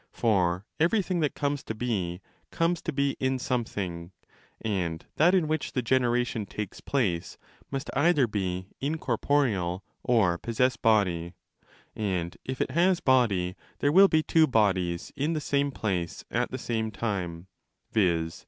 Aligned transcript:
For 0.11 0.65
every 0.79 1.03
thing 1.03 1.19
that 1.19 1.35
comes 1.35 1.63
to 1.63 1.75
be 1.75 2.21
comes 2.49 2.81
to 2.81 2.91
be 2.91 3.15
in 3.19 3.37
something," 3.37 4.11
and 4.59 5.05
that 5.17 5.35
in 5.35 5.47
which 5.47 5.73
the 5.73 5.83
generation 5.83 6.47
takes 6.47 6.81
place 6.81 7.37
must 7.69 7.91
either 7.95 8.25
be 8.25 8.69
in 8.79 8.97
corporeal 8.97 9.83
or 10.01 10.39
possess 10.39 10.75
body; 10.75 11.33
and 11.95 12.35
if 12.43 12.59
it 12.61 12.71
has 12.71 12.99
body, 12.99 13.55
there 13.77 13.91
will 13.91 14.07
be 14.07 14.23
two 14.23 14.47
bodies 14.47 15.13
in 15.15 15.33
the 15.33 15.39
same 15.39 15.69
place 15.71 16.25
at 16.31 16.49
the 16.49 16.57
same 16.57 16.89
time, 16.89 17.45
viz. 17.91 18.39